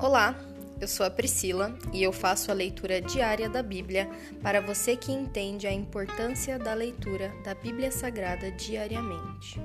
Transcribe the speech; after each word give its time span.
Olá, 0.00 0.36
eu 0.80 0.86
sou 0.86 1.04
a 1.04 1.10
Priscila 1.10 1.76
e 1.92 2.04
eu 2.04 2.12
faço 2.12 2.52
a 2.52 2.54
leitura 2.54 3.00
diária 3.00 3.48
da 3.48 3.64
Bíblia 3.64 4.08
para 4.40 4.60
você 4.60 4.96
que 4.96 5.10
entende 5.10 5.66
a 5.66 5.72
importância 5.72 6.56
da 6.56 6.72
leitura 6.72 7.34
da 7.42 7.52
Bíblia 7.52 7.90
Sagrada 7.90 8.48
diariamente. 8.52 9.60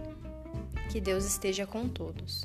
Que 0.91 0.99
Deus 0.99 1.23
esteja 1.23 1.67
com 1.67 1.87
todos. 1.87 2.43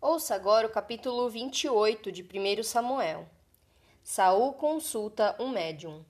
Ouça 0.00 0.34
agora 0.34 0.66
o 0.66 0.70
capítulo 0.70 1.28
28 1.28 2.10
de 2.10 2.22
1 2.22 2.62
Samuel. 2.62 3.28
Saul 4.02 4.54
consulta 4.54 5.36
um 5.38 5.50
médium. 5.50 6.02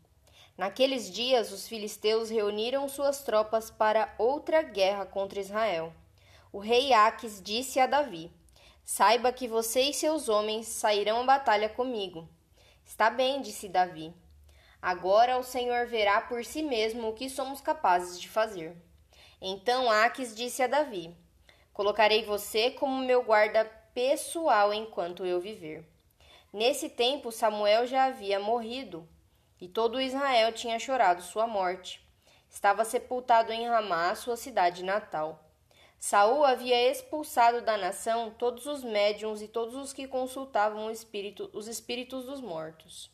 Naqueles 0.60 1.10
dias, 1.10 1.52
os 1.52 1.66
filisteus 1.66 2.28
reuniram 2.28 2.86
suas 2.86 3.22
tropas 3.22 3.70
para 3.70 4.14
outra 4.18 4.60
guerra 4.60 5.06
contra 5.06 5.40
Israel. 5.40 5.90
O 6.52 6.58
rei 6.58 6.92
Aques 6.92 7.40
disse 7.42 7.80
a 7.80 7.86
Davi: 7.86 8.30
Saiba 8.84 9.32
que 9.32 9.48
você 9.48 9.80
e 9.84 9.94
seus 9.94 10.28
homens 10.28 10.66
sairão 10.66 11.22
à 11.22 11.24
batalha 11.24 11.70
comigo. 11.70 12.28
Está 12.84 13.08
bem, 13.08 13.40
disse 13.40 13.70
Davi. 13.70 14.12
Agora 14.82 15.38
o 15.38 15.42
Senhor 15.42 15.86
verá 15.86 16.20
por 16.20 16.44
si 16.44 16.62
mesmo 16.62 17.08
o 17.08 17.14
que 17.14 17.30
somos 17.30 17.62
capazes 17.62 18.20
de 18.20 18.28
fazer. 18.28 18.76
Então 19.40 19.90
Aques 19.90 20.36
disse 20.36 20.62
a 20.62 20.66
Davi: 20.66 21.16
Colocarei 21.72 22.22
você 22.22 22.70
como 22.70 23.02
meu 23.06 23.22
guarda 23.22 23.64
pessoal 23.94 24.74
enquanto 24.74 25.24
eu 25.24 25.40
viver. 25.40 25.88
Nesse 26.52 26.90
tempo, 26.90 27.32
Samuel 27.32 27.86
já 27.86 28.04
havia 28.04 28.38
morrido 28.38 29.08
e 29.60 29.68
todo 29.68 30.00
Israel 30.00 30.52
tinha 30.52 30.78
chorado 30.78 31.22
sua 31.22 31.46
morte. 31.46 32.00
Estava 32.48 32.84
sepultado 32.84 33.52
em 33.52 33.68
Ramá, 33.68 34.14
sua 34.14 34.36
cidade 34.36 34.82
natal. 34.82 35.44
Saul 35.98 36.44
havia 36.44 36.90
expulsado 36.90 37.60
da 37.60 37.76
nação 37.76 38.30
todos 38.30 38.64
os 38.66 38.82
médiuns 38.82 39.42
e 39.42 39.48
todos 39.48 39.74
os 39.74 39.92
que 39.92 40.08
consultavam 40.08 40.90
espírito, 40.90 41.50
os 41.52 41.68
espíritos 41.68 42.24
dos 42.24 42.40
mortos. 42.40 43.10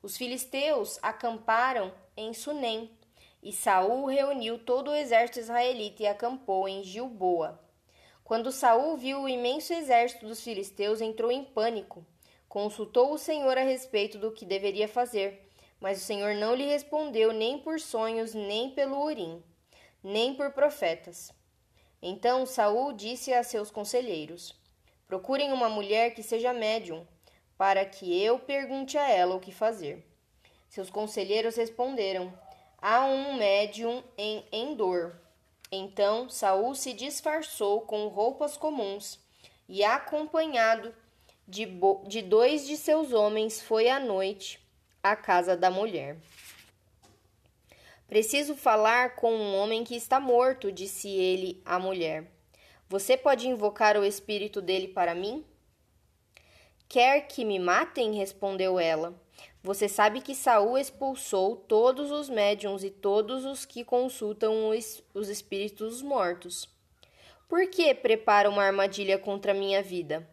Os 0.00 0.16
filisteus 0.16 0.98
acamparam 1.02 1.92
em 2.16 2.32
Sunem, 2.32 2.96
e 3.42 3.52
Saul 3.52 4.06
reuniu 4.06 4.58
todo 4.58 4.90
o 4.90 4.94
exército 4.94 5.40
israelita 5.40 6.04
e 6.04 6.06
acampou 6.06 6.68
em 6.68 6.82
Gilboa. 6.84 7.60
Quando 8.22 8.52
Saul 8.52 8.96
viu 8.96 9.22
o 9.22 9.28
imenso 9.28 9.72
exército 9.72 10.26
dos 10.26 10.40
filisteus, 10.42 11.00
entrou 11.00 11.30
em 11.30 11.44
pânico. 11.44 12.06
Consultou 12.54 13.12
o 13.12 13.18
Senhor 13.18 13.58
a 13.58 13.64
respeito 13.64 14.16
do 14.16 14.30
que 14.30 14.46
deveria 14.46 14.86
fazer, 14.86 15.50
mas 15.80 15.98
o 16.00 16.04
Senhor 16.04 16.36
não 16.36 16.54
lhe 16.54 16.64
respondeu 16.64 17.32
nem 17.32 17.58
por 17.58 17.80
sonhos, 17.80 18.32
nem 18.32 18.70
pelo 18.70 19.02
urim, 19.02 19.42
nem 20.00 20.36
por 20.36 20.52
profetas. 20.52 21.32
Então 22.00 22.46
Saul 22.46 22.92
disse 22.92 23.34
a 23.34 23.42
seus 23.42 23.72
conselheiros: 23.72 24.54
Procurem 25.08 25.52
uma 25.52 25.68
mulher 25.68 26.14
que 26.14 26.22
seja 26.22 26.52
médium, 26.52 27.04
para 27.58 27.84
que 27.84 28.22
eu 28.22 28.38
pergunte 28.38 28.96
a 28.96 29.10
ela 29.10 29.34
o 29.34 29.40
que 29.40 29.50
fazer. 29.50 30.06
Seus 30.68 30.88
conselheiros 30.88 31.56
responderam: 31.56 32.32
Há 32.80 33.04
um 33.04 33.34
médium 33.34 34.00
em 34.16 34.46
Endor. 34.52 35.16
Então 35.72 36.30
Saul 36.30 36.76
se 36.76 36.92
disfarçou 36.92 37.80
com 37.80 38.06
roupas 38.06 38.56
comuns 38.56 39.18
e, 39.68 39.82
acompanhado 39.82 40.94
de, 41.46 41.66
de 42.06 42.22
dois 42.22 42.66
de 42.66 42.76
seus 42.76 43.12
homens 43.12 43.62
foi 43.62 43.88
à 43.88 44.00
noite 44.00 44.60
à 45.02 45.14
casa 45.14 45.56
da 45.56 45.70
mulher. 45.70 46.16
Preciso 48.08 48.54
falar 48.54 49.16
com 49.16 49.34
um 49.34 49.56
homem 49.56 49.84
que 49.84 49.96
está 49.96 50.20
morto, 50.20 50.70
disse 50.70 51.08
ele 51.08 51.60
à 51.64 51.78
mulher. 51.78 52.30
Você 52.88 53.16
pode 53.16 53.48
invocar 53.48 53.96
o 53.96 54.04
espírito 54.04 54.62
dele 54.62 54.88
para 54.88 55.14
mim? 55.14 55.44
Quer 56.88 57.22
que 57.22 57.44
me 57.44 57.58
matem? 57.58 58.14
respondeu 58.14 58.78
ela. 58.78 59.14
Você 59.62 59.88
sabe 59.88 60.20
que 60.20 60.34
Saul 60.34 60.76
expulsou 60.76 61.56
todos 61.56 62.10
os 62.10 62.28
médiums 62.28 62.84
e 62.84 62.90
todos 62.90 63.44
os 63.44 63.64
que 63.64 63.82
consultam 63.82 64.68
os, 64.68 65.02
os 65.14 65.28
espíritos 65.28 66.02
mortos. 66.02 66.68
Por 67.48 67.66
que 67.68 67.94
prepara 67.94 68.48
uma 68.48 68.62
armadilha 68.62 69.18
contra 69.18 69.54
minha 69.54 69.82
vida? 69.82 70.28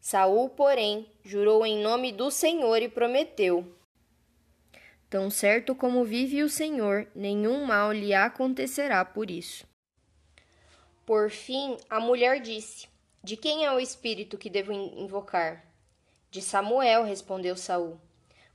Saul, 0.00 0.50
porém, 0.50 1.10
jurou 1.24 1.66
em 1.66 1.82
nome 1.82 2.12
do 2.12 2.30
Senhor 2.30 2.80
e 2.80 2.88
prometeu: 2.88 3.74
Tão 5.10 5.30
certo 5.30 5.74
como 5.74 6.04
vive 6.04 6.42
o 6.42 6.48
Senhor, 6.48 7.08
nenhum 7.14 7.64
mal 7.64 7.92
lhe 7.92 8.12
acontecerá 8.12 9.04
por 9.04 9.30
isso. 9.30 9.66
Por 11.06 11.30
fim, 11.30 11.76
a 11.88 11.98
mulher 11.98 12.40
disse: 12.40 12.86
De 13.24 13.36
quem 13.36 13.64
é 13.64 13.72
o 13.72 13.80
espírito 13.80 14.36
que 14.36 14.50
devo 14.50 14.72
invocar? 14.72 15.64
De 16.30 16.42
Samuel, 16.42 17.04
respondeu 17.04 17.56
Saul. 17.56 17.98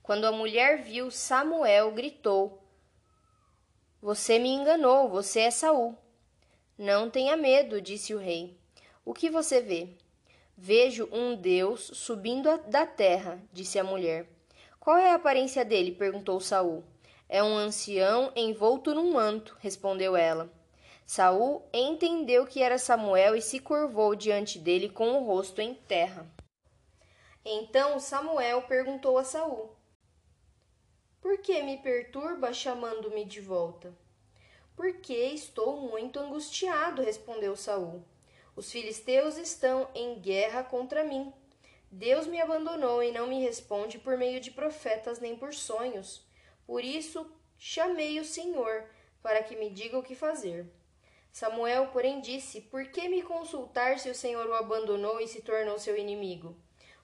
Quando 0.03 0.25
a 0.25 0.31
mulher 0.31 0.83
viu 0.83 1.09
Samuel, 1.09 1.91
gritou: 1.91 2.61
Você 4.01 4.37
me 4.37 4.49
enganou, 4.49 5.09
você 5.09 5.41
é 5.41 5.51
Saul. 5.51 5.97
Não 6.77 7.09
tenha 7.09 7.35
medo, 7.35 7.81
disse 7.81 8.13
o 8.13 8.19
rei. 8.19 8.55
O 9.03 9.13
que 9.13 9.29
você 9.29 9.59
vê? 9.59 9.89
Vejo 10.55 11.09
um 11.11 11.35
Deus 11.35 11.81
subindo 11.93 12.57
da 12.67 12.85
terra, 12.85 13.41
disse 13.51 13.79
a 13.79 13.83
mulher. 13.83 14.27
Qual 14.79 14.97
é 14.97 15.11
a 15.11 15.15
aparência 15.15 15.65
dele? 15.65 15.91
perguntou 15.91 16.39
Saul. 16.39 16.83
É 17.27 17.41
um 17.41 17.55
ancião 17.55 18.31
envolto 18.35 18.93
num 18.93 19.13
manto, 19.13 19.57
respondeu 19.59 20.15
ela. 20.15 20.51
Saul 21.05 21.67
entendeu 21.73 22.45
que 22.45 22.61
era 22.61 22.77
Samuel 22.77 23.35
e 23.35 23.41
se 23.41 23.59
curvou 23.59 24.15
diante 24.15 24.59
dele 24.59 24.89
com 24.89 25.11
o 25.13 25.25
rosto 25.25 25.59
em 25.59 25.73
terra. 25.73 26.31
Então 27.43 27.99
Samuel 27.99 28.61
perguntou 28.61 29.17
a 29.17 29.23
Saul: 29.23 29.75
Por 31.19 31.39
que 31.39 31.61
me 31.63 31.77
perturba 31.77 32.53
chamando-me 32.53 33.25
de 33.25 33.41
volta? 33.41 33.93
Porque 34.75 35.13
estou 35.13 35.81
muito 35.81 36.19
angustiado, 36.19 37.01
respondeu 37.01 37.55
Saul. 37.55 38.03
Os 38.55 38.71
filisteus 38.71 39.37
estão 39.37 39.89
em 39.95 40.19
guerra 40.19 40.63
contra 40.63 41.03
mim. 41.03 41.33
Deus 41.91 42.27
me 42.27 42.41
abandonou 42.41 43.01
e 43.01 43.11
não 43.11 43.27
me 43.27 43.41
responde 43.41 43.99
por 43.99 44.17
meio 44.17 44.39
de 44.39 44.51
profetas 44.51 45.19
nem 45.19 45.35
por 45.35 45.53
sonhos. 45.53 46.25
Por 46.65 46.83
isso 46.83 47.31
chamei 47.57 48.19
o 48.19 48.25
Senhor 48.25 48.85
para 49.21 49.43
que 49.43 49.55
me 49.55 49.69
diga 49.69 49.97
o 49.97 50.03
que 50.03 50.15
fazer. 50.15 50.65
Samuel, 51.31 51.87
porém, 51.87 52.21
disse: 52.21 52.61
Por 52.61 52.85
que 52.87 53.07
me 53.09 53.23
consultar 53.23 53.99
se 53.99 54.09
o 54.09 54.15
Senhor 54.15 54.45
o 54.47 54.53
abandonou 54.53 55.19
e 55.19 55.27
se 55.27 55.41
tornou 55.41 55.79
seu 55.79 55.97
inimigo? 55.97 56.55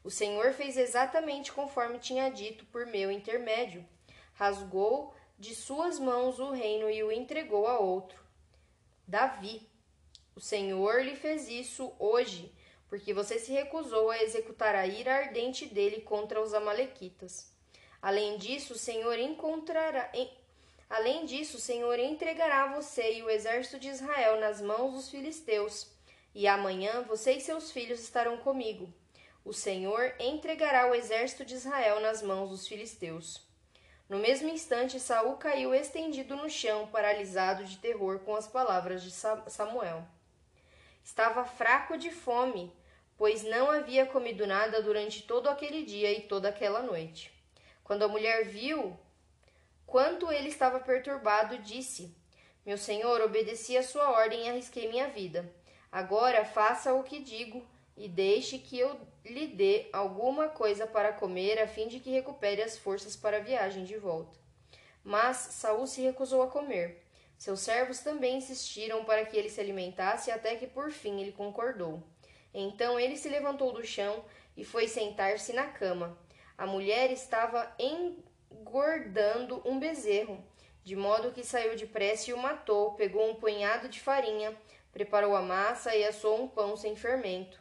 O 0.04 0.10
Senhor 0.10 0.54
fez 0.54 0.76
exatamente 0.76 1.52
conforme 1.52 2.00
tinha 2.00 2.30
dito 2.30 2.66
por 2.66 2.86
meu 2.88 3.12
intermédio. 3.12 3.86
Rasgou 4.34 5.14
de 5.38 5.54
suas 5.54 6.00
mãos 6.00 6.40
o 6.40 6.50
reino 6.52 6.90
e 6.90 7.04
o 7.04 7.12
entregou 7.12 7.68
a 7.68 7.80
outro. 7.80 8.20
Davi, 9.08 9.69
o 10.40 10.42
Senhor 10.42 11.04
lhe 11.04 11.18
fez 11.18 11.50
isso 11.50 11.92
hoje, 12.00 12.50
porque 12.88 13.14
você 13.14 13.38
se 13.38 13.52
recusou 13.52 14.10
a 14.10 14.24
executar 14.24 14.74
a 14.74 14.88
ira 14.88 15.14
ardente 15.14 15.66
dele 15.66 16.00
contra 16.00 16.42
os 16.42 16.54
amalequitas. 16.54 17.52
Além 18.02 18.38
disso, 18.38 18.72
o 18.72 18.78
Senhor 18.78 19.20
encontrará 19.20 20.10
em... 20.14 20.32
Além 20.90 21.26
disso, 21.26 21.58
o 21.58 21.60
Senhor 21.60 22.00
entregará 22.00 22.74
você 22.74 23.18
e 23.18 23.22
o 23.22 23.30
exército 23.30 23.78
de 23.78 23.90
Israel 23.90 24.40
nas 24.40 24.62
mãos 24.62 24.94
dos 24.94 25.10
filisteus, 25.10 25.92
e 26.34 26.48
amanhã 26.48 27.02
você 27.02 27.34
e 27.34 27.42
seus 27.42 27.70
filhos 27.70 28.00
estarão 28.00 28.38
comigo. 28.38 28.88
O 29.44 29.52
Senhor 29.52 30.16
entregará 30.22 30.90
o 30.90 30.96
exército 30.96 31.44
de 31.44 31.56
Israel 31.56 32.00
nas 32.00 32.22
mãos 32.22 32.50
dos 32.50 32.66
filisteus. 32.66 33.46
No 34.08 34.20
mesmo 34.20 34.48
instante, 34.48 35.02
Saul 35.02 35.36
caiu 35.36 35.76
estendido 35.76 36.38
no 36.38 36.50
chão, 36.50 36.88
paralisado 36.88 37.66
de 37.66 37.78
terror 37.78 38.20
com 38.20 38.34
as 38.38 38.48
palavras 38.48 39.04
de 39.04 39.12
Samuel. 39.12 40.08
Estava 41.10 41.44
fraco 41.44 41.98
de 41.98 42.12
fome, 42.12 42.72
pois 43.18 43.42
não 43.44 43.72
havia 43.72 44.06
comido 44.06 44.46
nada 44.46 44.80
durante 44.80 45.24
todo 45.24 45.50
aquele 45.50 45.84
dia 45.84 46.12
e 46.12 46.22
toda 46.22 46.50
aquela 46.50 46.84
noite. 46.84 47.34
Quando 47.84 48.04
a 48.04 48.08
mulher 48.08 48.46
viu 48.46 48.96
quanto 49.88 50.32
ele 50.32 50.50
estava 50.50 50.80
perturbado, 50.80 51.58
disse: 51.58 52.16
Meu 52.64 52.78
senhor, 52.78 53.22
obedeci 53.22 53.76
a 53.76 53.82
sua 53.82 54.12
ordem 54.12 54.46
e 54.46 54.50
arrisquei 54.50 54.88
minha 54.88 55.08
vida. 55.08 55.52
Agora 55.92 56.46
faça 56.46 56.94
o 56.94 57.04
que 57.04 57.20
digo 57.20 57.68
e 57.98 58.08
deixe 58.08 58.60
que 58.60 58.78
eu 58.78 58.96
lhe 59.26 59.48
dê 59.48 59.90
alguma 59.92 60.48
coisa 60.48 60.86
para 60.86 61.12
comer, 61.12 61.60
a 61.60 61.68
fim 61.68 61.88
de 61.88 62.00
que 62.00 62.12
recupere 62.12 62.62
as 62.62 62.78
forças 62.78 63.16
para 63.16 63.38
a 63.38 63.42
viagem 63.42 63.84
de 63.84 63.98
volta. 63.98 64.38
Mas 65.04 65.38
Saul 65.38 65.88
se 65.88 66.02
recusou 66.02 66.44
a 66.44 66.48
comer. 66.48 67.04
Seus 67.40 67.62
servos 67.62 68.00
também 68.00 68.36
insistiram 68.36 69.06
para 69.06 69.26
que 69.26 69.38
ele 69.38 69.50
se 69.50 69.62
alimentasse, 69.62 70.30
até 70.30 70.58
que 70.58 70.68
por 70.68 70.92
fim 70.92 71.22
ele 71.22 71.32
concordou. 71.32 72.04
Então 72.54 73.00
ele 73.00 73.16
se 73.16 73.30
levantou 73.30 73.72
do 73.72 73.82
chão 73.82 74.26
e 74.58 74.66
foi 74.66 74.90
sentar-se 74.90 75.54
na 75.54 75.68
cama. 75.68 76.20
A 76.58 76.68
mulher 76.68 77.10
estava 77.14 77.74
engordando 77.80 79.62
um 79.66 79.80
bezerro, 79.80 80.44
de 80.84 80.98
modo 80.98 81.32
que 81.32 81.42
saiu 81.42 81.78
depressa 81.78 82.30
e 82.30 82.34
o 82.34 82.38
matou, 82.38 82.96
pegou 82.96 83.30
um 83.30 83.36
punhado 83.36 83.88
de 83.88 84.02
farinha, 84.02 84.54
preparou 84.92 85.34
a 85.34 85.42
massa 85.42 85.96
e 85.96 86.04
assou 86.04 86.44
um 86.44 86.48
pão 86.48 86.76
sem 86.76 86.94
fermento. 86.98 87.58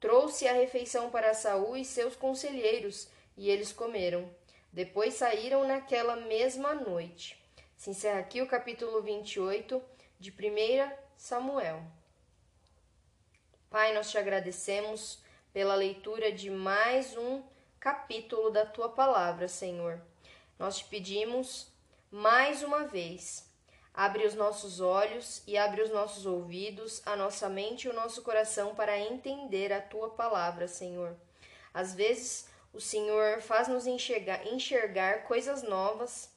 Trouxe 0.00 0.48
a 0.48 0.52
refeição 0.52 1.10
para 1.10 1.32
Saul 1.32 1.76
e 1.76 1.84
seus 1.84 2.16
conselheiros, 2.16 3.08
e 3.36 3.48
eles 3.48 3.72
comeram. 3.72 4.28
Depois 4.72 5.14
saíram 5.14 5.64
naquela 5.64 6.16
mesma 6.16 6.74
noite. 6.74 7.41
Se 7.82 7.90
encerra 7.90 8.20
aqui 8.20 8.40
o 8.40 8.46
capítulo 8.46 9.02
28 9.02 9.82
de 10.16 10.30
1 10.30 10.92
Samuel. 11.16 11.82
Pai, 13.68 13.92
nós 13.92 14.08
te 14.08 14.16
agradecemos 14.16 15.18
pela 15.52 15.74
leitura 15.74 16.30
de 16.30 16.48
mais 16.48 17.16
um 17.16 17.42
capítulo 17.80 18.50
da 18.50 18.64
tua 18.64 18.88
palavra, 18.88 19.48
Senhor. 19.48 20.00
Nós 20.60 20.78
te 20.78 20.84
pedimos 20.84 21.72
mais 22.08 22.62
uma 22.62 22.84
vez, 22.84 23.50
abre 23.92 24.28
os 24.28 24.36
nossos 24.36 24.78
olhos 24.80 25.42
e 25.44 25.58
abre 25.58 25.82
os 25.82 25.90
nossos 25.90 26.24
ouvidos, 26.24 27.02
a 27.04 27.16
nossa 27.16 27.48
mente 27.48 27.88
e 27.88 27.90
o 27.90 27.94
nosso 27.94 28.22
coração 28.22 28.76
para 28.76 28.96
entender 28.96 29.72
a 29.72 29.82
tua 29.82 30.08
palavra, 30.10 30.68
Senhor. 30.68 31.16
Às 31.74 31.96
vezes, 31.96 32.48
o 32.72 32.80
Senhor 32.80 33.42
faz-nos 33.42 33.88
enxergar, 33.88 34.46
enxergar 34.46 35.24
coisas 35.24 35.64
novas 35.64 36.31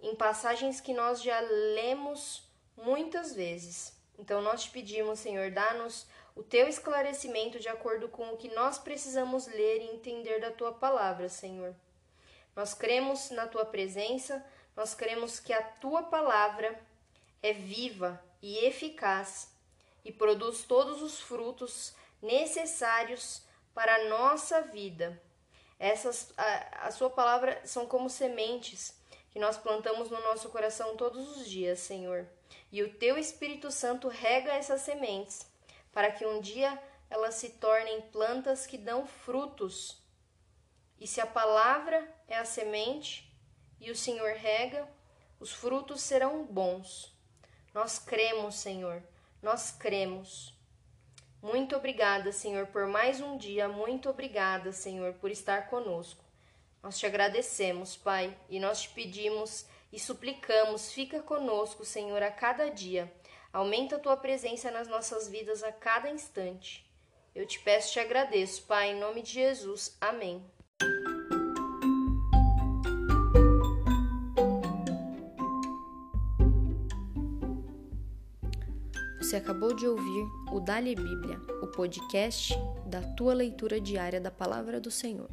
em 0.00 0.14
passagens 0.14 0.80
que 0.80 0.92
nós 0.92 1.22
já 1.22 1.40
lemos 1.40 2.42
muitas 2.76 3.34
vezes. 3.34 3.92
Então, 4.18 4.40
nós 4.40 4.64
te 4.64 4.70
pedimos, 4.70 5.18
Senhor, 5.18 5.50
dá-nos 5.50 6.06
o 6.36 6.42
teu 6.42 6.68
esclarecimento 6.68 7.58
de 7.58 7.68
acordo 7.68 8.08
com 8.08 8.32
o 8.32 8.36
que 8.36 8.48
nós 8.54 8.78
precisamos 8.78 9.46
ler 9.46 9.82
e 9.82 9.94
entender 9.94 10.40
da 10.40 10.50
tua 10.50 10.72
palavra, 10.72 11.28
Senhor. 11.28 11.74
Nós 12.54 12.74
cremos 12.74 13.30
na 13.30 13.46
tua 13.46 13.64
presença, 13.64 14.44
nós 14.76 14.94
cremos 14.94 15.40
que 15.40 15.52
a 15.52 15.62
tua 15.62 16.04
palavra 16.04 16.78
é 17.42 17.52
viva 17.52 18.22
e 18.40 18.64
eficaz 18.64 19.52
e 20.04 20.12
produz 20.12 20.62
todos 20.64 21.02
os 21.02 21.20
frutos 21.20 21.94
necessários 22.20 23.42
para 23.72 23.94
a 23.94 24.04
nossa 24.08 24.60
vida. 24.62 25.20
Essas 25.78 26.32
a, 26.36 26.86
a 26.86 26.90
sua 26.90 27.10
palavra 27.10 27.60
são 27.64 27.86
como 27.86 28.08
sementes 28.08 28.94
que 29.34 29.40
nós 29.40 29.58
plantamos 29.58 30.08
no 30.10 30.20
nosso 30.20 30.48
coração 30.48 30.96
todos 30.96 31.36
os 31.36 31.50
dias, 31.50 31.80
Senhor. 31.80 32.24
E 32.70 32.84
o 32.84 32.94
teu 32.94 33.18
Espírito 33.18 33.68
Santo 33.68 34.06
rega 34.06 34.52
essas 34.52 34.82
sementes 34.82 35.44
para 35.92 36.12
que 36.12 36.24
um 36.24 36.40
dia 36.40 36.80
elas 37.10 37.34
se 37.34 37.50
tornem 37.50 38.00
plantas 38.00 38.64
que 38.64 38.78
dão 38.78 39.04
frutos. 39.04 40.00
E 41.00 41.06
se 41.08 41.20
a 41.20 41.26
palavra 41.26 42.08
é 42.28 42.38
a 42.38 42.44
semente 42.44 43.28
e 43.80 43.90
o 43.90 43.96
Senhor 43.96 44.36
rega, 44.36 44.88
os 45.40 45.52
frutos 45.52 46.00
serão 46.00 46.44
bons. 46.44 47.12
Nós 47.74 47.98
cremos, 47.98 48.54
Senhor, 48.54 49.02
nós 49.42 49.72
cremos. 49.72 50.56
Muito 51.42 51.74
obrigada, 51.74 52.30
Senhor, 52.30 52.68
por 52.68 52.86
mais 52.86 53.20
um 53.20 53.36
dia. 53.36 53.66
Muito 53.66 54.08
obrigada, 54.08 54.70
Senhor, 54.70 55.14
por 55.14 55.28
estar 55.28 55.68
conosco. 55.68 56.23
Nós 56.84 56.96
te 56.96 57.06
agradecemos, 57.06 57.96
Pai, 57.96 58.38
e 58.48 58.60
nós 58.60 58.82
te 58.82 58.90
pedimos 58.90 59.66
e 59.92 59.98
suplicamos, 59.98 60.92
fica 60.92 61.20
conosco, 61.20 61.84
Senhor, 61.84 62.22
a 62.22 62.30
cada 62.30 62.70
dia 62.70 63.12
Aumenta 63.54 63.94
a 63.94 63.98
tua 64.00 64.16
presença 64.16 64.68
nas 64.68 64.88
nossas 64.88 65.28
vidas 65.28 65.62
a 65.62 65.70
cada 65.70 66.10
instante. 66.10 66.84
Eu 67.32 67.46
te 67.46 67.60
peço 67.60 67.90
e 67.90 67.92
te 67.92 68.00
agradeço, 68.00 68.64
Pai, 68.64 68.90
em 68.90 68.98
nome 68.98 69.22
de 69.22 69.30
Jesus. 69.30 69.96
Amém. 70.00 70.44
Você 79.20 79.36
acabou 79.36 79.72
de 79.72 79.86
ouvir 79.86 80.24
o 80.52 80.58
Dali 80.58 80.96
Bíblia, 80.96 81.40
o 81.62 81.68
podcast 81.68 82.54
da 82.86 83.02
tua 83.14 83.34
leitura 83.34 83.80
diária 83.80 84.20
da 84.20 84.32
palavra 84.32 84.80
do 84.80 84.90
Senhor. 84.90 85.30